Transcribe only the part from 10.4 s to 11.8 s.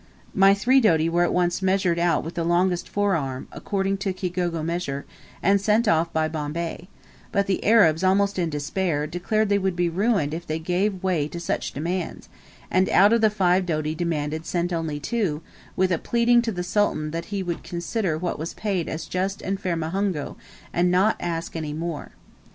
they gave way to such